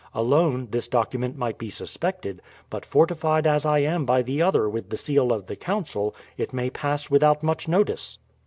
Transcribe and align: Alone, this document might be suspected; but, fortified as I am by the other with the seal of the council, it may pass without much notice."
Alone, 0.15 0.67
this 0.71 0.87
document 0.87 1.37
might 1.37 1.59
be 1.59 1.69
suspected; 1.69 2.41
but, 2.71 2.87
fortified 2.87 3.45
as 3.45 3.67
I 3.67 3.77
am 3.81 4.03
by 4.03 4.23
the 4.23 4.41
other 4.41 4.67
with 4.67 4.89
the 4.89 4.97
seal 4.97 5.31
of 5.31 5.45
the 5.45 5.55
council, 5.55 6.15
it 6.37 6.53
may 6.53 6.71
pass 6.71 7.11
without 7.11 7.43
much 7.43 7.67
notice." 7.67 8.17